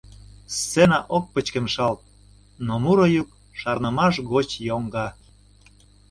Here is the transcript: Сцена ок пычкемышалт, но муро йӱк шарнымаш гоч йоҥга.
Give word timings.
Сцена 0.57 0.97
ок 1.15 1.25
пычкемышалт, 1.33 1.99
но 2.65 2.73
муро 2.83 3.07
йӱк 3.15 3.29
шарнымаш 3.59 4.15
гоч 4.31 4.49
йоҥга. 4.67 5.07